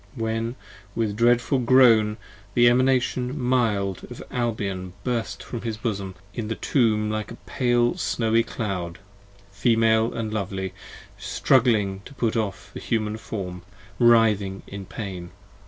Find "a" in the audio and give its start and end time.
1.11-1.13, 7.29-7.35